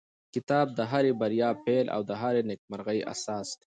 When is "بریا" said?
1.21-1.49